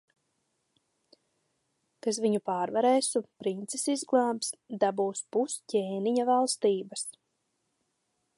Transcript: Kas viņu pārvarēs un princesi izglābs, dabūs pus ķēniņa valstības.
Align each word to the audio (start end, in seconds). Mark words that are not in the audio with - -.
Kas 2.07 2.19
viņu 2.23 2.41
pārvarēs 2.51 3.11
un 3.21 3.27
princesi 3.43 3.95
izglābs, 3.99 4.51
dabūs 4.85 5.23
pus 5.37 5.61
ķēniņa 5.75 6.27
valstības. 6.33 7.09